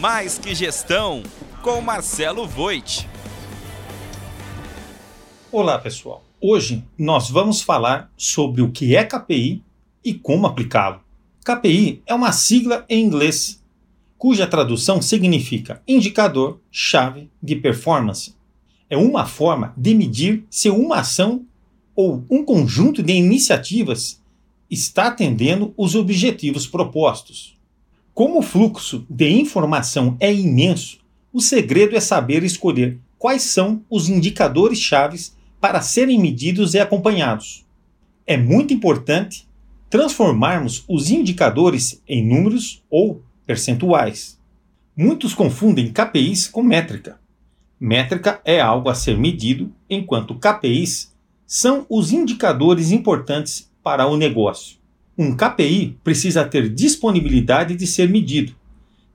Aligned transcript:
Mais 0.00 0.38
que 0.38 0.54
Gestão, 0.54 1.24
com 1.60 1.80
Marcelo 1.80 2.46
Voit. 2.46 3.08
Olá, 5.50 5.76
pessoal. 5.76 6.22
Hoje 6.40 6.84
nós 6.96 7.28
vamos 7.28 7.62
falar 7.62 8.08
sobre 8.16 8.62
o 8.62 8.70
que 8.70 8.94
é 8.94 9.02
KPI 9.02 9.60
e 10.04 10.14
como 10.14 10.46
aplicá-lo. 10.46 11.00
KPI 11.44 12.00
é 12.06 12.14
uma 12.14 12.30
sigla 12.30 12.84
em 12.88 13.04
inglês, 13.04 13.60
cuja 14.16 14.46
tradução 14.46 15.02
significa 15.02 15.82
indicador 15.88 16.60
chave 16.70 17.28
de 17.42 17.56
performance. 17.56 18.36
É 18.88 18.96
uma 18.96 19.26
forma 19.26 19.74
de 19.76 19.96
medir 19.96 20.44
se 20.48 20.70
uma 20.70 21.00
ação 21.00 21.44
ou 21.96 22.24
um 22.30 22.44
conjunto 22.44 23.02
de 23.02 23.14
iniciativas 23.14 24.22
está 24.70 25.08
atendendo 25.08 25.74
os 25.76 25.96
objetivos 25.96 26.68
propostos. 26.68 27.57
Como 28.18 28.40
o 28.40 28.42
fluxo 28.42 29.06
de 29.08 29.30
informação 29.30 30.16
é 30.18 30.34
imenso, 30.34 30.98
o 31.32 31.40
segredo 31.40 31.94
é 31.94 32.00
saber 32.00 32.42
escolher 32.42 32.98
quais 33.16 33.42
são 33.42 33.84
os 33.88 34.08
indicadores 34.08 34.80
chaves 34.80 35.36
para 35.60 35.80
serem 35.80 36.18
medidos 36.18 36.74
e 36.74 36.80
acompanhados. 36.80 37.64
É 38.26 38.36
muito 38.36 38.74
importante 38.74 39.46
transformarmos 39.88 40.84
os 40.88 41.12
indicadores 41.12 42.02
em 42.08 42.26
números 42.26 42.82
ou 42.90 43.22
percentuais. 43.46 44.36
Muitos 44.96 45.32
confundem 45.32 45.92
KPIs 45.92 46.48
com 46.48 46.64
métrica. 46.64 47.20
Métrica 47.78 48.40
é 48.44 48.60
algo 48.60 48.88
a 48.88 48.96
ser 48.96 49.16
medido, 49.16 49.72
enquanto 49.88 50.34
KPIs 50.34 51.14
são 51.46 51.86
os 51.88 52.10
indicadores 52.12 52.90
importantes 52.90 53.70
para 53.80 54.08
o 54.08 54.16
negócio. 54.16 54.77
Um 55.20 55.34
KPI 55.36 55.98
precisa 56.04 56.44
ter 56.44 56.72
disponibilidade 56.72 57.74
de 57.74 57.88
ser 57.88 58.08
medido, 58.08 58.54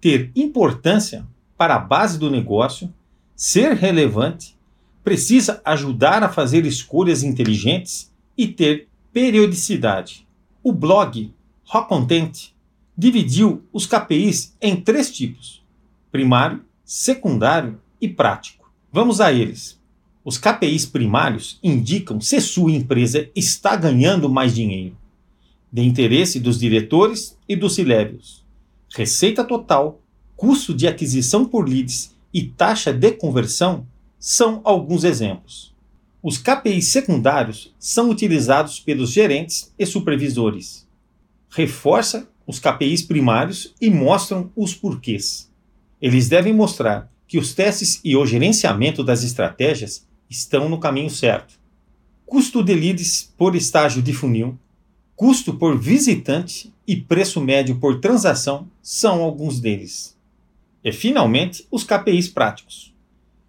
ter 0.00 0.32
importância 0.34 1.26
para 1.58 1.74
a 1.74 1.78
base 1.78 2.18
do 2.18 2.30
negócio, 2.30 2.90
ser 3.36 3.74
relevante, 3.74 4.56
precisa 5.04 5.60
ajudar 5.62 6.22
a 6.22 6.30
fazer 6.30 6.64
escolhas 6.64 7.22
inteligentes 7.22 8.10
e 8.34 8.48
ter 8.48 8.88
periodicidade. 9.12 10.26
O 10.62 10.72
blog 10.72 11.34
Rock 11.64 11.88
Content 11.90 12.48
dividiu 12.96 13.62
os 13.70 13.84
KPIs 13.84 14.56
em 14.58 14.76
três 14.76 15.12
tipos: 15.12 15.62
primário, 16.10 16.64
secundário 16.82 17.78
e 18.00 18.08
prático. 18.08 18.72
Vamos 18.90 19.20
a 19.20 19.30
eles. 19.30 19.78
Os 20.24 20.38
KPIs 20.38 20.86
primários 20.86 21.58
indicam 21.62 22.22
se 22.22 22.40
sua 22.40 22.72
empresa 22.72 23.28
está 23.36 23.76
ganhando 23.76 24.30
mais 24.30 24.54
dinheiro, 24.54 24.96
de 25.72 25.82
interesse 25.82 26.40
dos 26.40 26.58
diretores 26.58 27.36
e 27.48 27.54
dos 27.54 27.74
C-levels. 27.74 28.44
Receita 28.92 29.44
total, 29.44 30.00
custo 30.36 30.74
de 30.74 30.88
aquisição 30.88 31.44
por 31.44 31.68
leads 31.68 32.16
e 32.32 32.42
taxa 32.42 32.92
de 32.92 33.12
conversão 33.12 33.86
são 34.18 34.60
alguns 34.64 35.04
exemplos. 35.04 35.74
Os 36.22 36.36
KPIs 36.36 36.88
secundários 36.88 37.74
são 37.78 38.10
utilizados 38.10 38.78
pelos 38.78 39.10
gerentes 39.10 39.72
e 39.78 39.86
supervisores. 39.86 40.86
Reforça 41.48 42.28
os 42.46 42.58
KPIs 42.58 43.02
primários 43.02 43.74
e 43.80 43.88
mostram 43.88 44.50
os 44.54 44.74
porquês. 44.74 45.50
Eles 46.00 46.28
devem 46.28 46.52
mostrar 46.52 47.10
que 47.26 47.38
os 47.38 47.54
testes 47.54 48.00
e 48.04 48.16
o 48.16 48.26
gerenciamento 48.26 49.04
das 49.04 49.22
estratégias 49.22 50.06
estão 50.28 50.68
no 50.68 50.78
caminho 50.78 51.10
certo. 51.10 51.54
Custo 52.26 52.62
de 52.62 52.74
leads 52.74 53.32
por 53.36 53.54
estágio 53.54 54.02
de 54.02 54.12
funil, 54.12 54.58
custo 55.20 55.52
por 55.52 55.78
visitante 55.78 56.72
e 56.88 56.96
preço 56.96 57.42
médio 57.42 57.76
por 57.76 58.00
transação 58.00 58.66
são 58.80 59.20
alguns 59.20 59.60
deles. 59.60 60.16
E, 60.82 60.90
finalmente, 60.92 61.66
os 61.70 61.84
KPIs 61.84 62.26
práticos. 62.28 62.94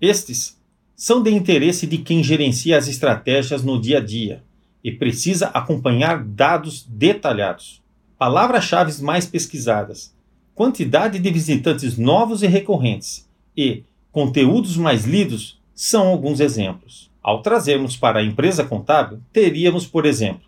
Estes 0.00 0.56
são 0.94 1.20
de 1.20 1.32
interesse 1.32 1.84
de 1.84 1.98
quem 1.98 2.22
gerencia 2.22 2.78
as 2.78 2.86
estratégias 2.86 3.64
no 3.64 3.80
dia 3.80 3.98
a 3.98 4.00
dia 4.00 4.44
e 4.84 4.92
precisa 4.92 5.48
acompanhar 5.48 6.22
dados 6.22 6.86
detalhados. 6.88 7.82
Palavras-chave 8.16 9.02
mais 9.02 9.26
pesquisadas, 9.26 10.14
quantidade 10.54 11.18
de 11.18 11.30
visitantes 11.32 11.98
novos 11.98 12.44
e 12.44 12.46
recorrentes 12.46 13.28
e 13.56 13.82
conteúdos 14.12 14.76
mais 14.76 15.04
lidos 15.04 15.58
são 15.74 16.06
alguns 16.06 16.38
exemplos. 16.38 17.10
Ao 17.20 17.42
trazermos 17.42 17.96
para 17.96 18.20
a 18.20 18.24
empresa 18.24 18.62
contábil, 18.62 19.18
teríamos, 19.32 19.84
por 19.84 20.06
exemplo, 20.06 20.46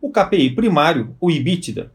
o 0.00 0.10
KPI 0.10 0.50
primário, 0.50 1.16
o 1.20 1.30
EBITDA, 1.30 1.92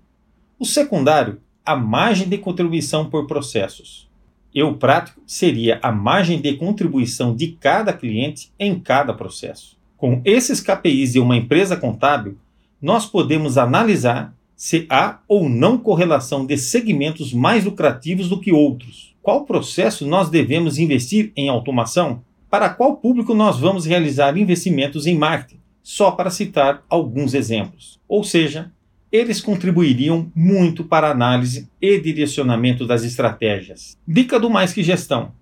o 0.60 0.66
secundário, 0.66 1.40
a 1.66 1.76
margem 1.76 2.28
de 2.28 2.38
contribuição 2.38 3.10
por 3.10 3.28
processos, 3.28 4.10
e 4.54 4.62
o 4.62 4.76
prático 4.76 5.22
seria 5.26 5.80
a 5.82 5.92
margem 5.92 6.42
de 6.42 6.54
contribuição 6.54 7.36
de 7.36 7.48
cada 7.48 7.94
cliente 7.94 8.52
em 8.60 8.80
cada 8.80 9.14
processo. 9.14 9.78
Com 9.96 10.22
esses 10.26 10.60
KPIs 10.60 11.14
de 11.14 11.20
uma 11.20 11.38
empresa 11.38 11.78
contábil, 11.78 12.38
nós 12.82 13.06
podemos 13.06 13.58
analisar 13.58 14.36
se 14.56 14.86
há 14.90 15.20
ou 15.28 15.48
não 15.48 15.78
correlação 15.78 16.46
de 16.46 16.58
segmentos 16.58 17.34
mais 17.34 17.66
lucrativos 17.66 18.28
do 18.28 18.40
que 18.40 18.52
outros. 18.52 19.16
Qual 19.22 19.46
processo 19.46 20.06
nós 20.06 20.30
devemos 20.30 20.78
investir 20.78 21.32
em 21.36 21.50
automação? 21.50 22.24
Para 22.50 22.70
qual 22.70 22.98
público 22.98 23.34
nós 23.34 23.60
vamos 23.60 23.86
realizar 23.86 24.38
investimentos 24.38 25.08
em 25.08 25.18
marketing? 25.18 25.61
Só 25.84 26.12
para 26.12 26.30
citar 26.30 26.84
alguns 26.90 27.34
exemplos. 27.34 28.00
Ou 28.08 28.24
seja, 28.24 28.72
eles 29.12 29.42
contribuiriam 29.42 30.32
muito 30.34 30.84
para 30.84 31.08
a 31.08 31.12
análise 31.12 31.68
e 31.82 32.00
direcionamento 32.00 32.88
das 32.88 33.04
estratégias. 33.04 33.98
Dica 34.08 34.40
do 34.40 34.50
Mais 34.50 34.72
Que 34.72 34.84
Gestão. 34.84 35.34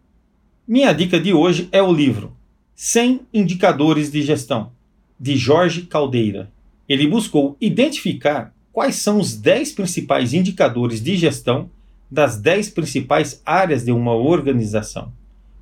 Minha 0.68 0.94
dica 0.94 1.20
de 1.20 1.34
hoje 1.34 1.68
é 1.72 1.82
o 1.82 1.94
livro 1.94 2.34
100 2.76 3.22
Indicadores 3.34 4.12
de 4.12 4.22
Gestão, 4.22 4.72
de 5.20 5.36
Jorge 5.36 5.84
Caldeira. 5.84 6.50
Ele 6.88 7.08
buscou 7.08 7.58
identificar 7.60 8.54
quais 8.72 8.96
são 8.96 9.20
os 9.20 9.36
10 9.36 9.74
principais 9.74 10.34
indicadores 10.34 11.04
de 11.04 11.18
gestão 11.18 11.70
das 12.10 12.40
10 12.40 12.70
principais 12.70 13.42
áreas 13.46 13.84
de 13.84 13.92
uma 13.92 14.14
organização. 14.14 15.12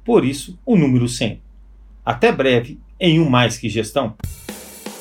Por 0.06 0.24
isso, 0.24 0.58
o 0.66 0.78
número 0.78 1.10
100. 1.10 1.42
Até 2.06 2.32
breve 2.32 2.80
em 3.00 3.20
um 3.20 3.30
Mais 3.30 3.58
Que 3.58 3.68
Gestão. 3.68 4.16